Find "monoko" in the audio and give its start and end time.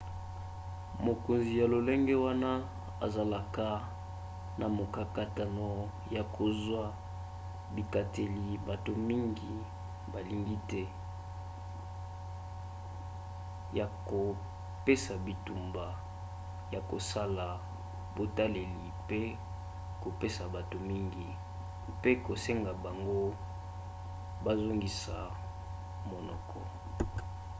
26.09-26.59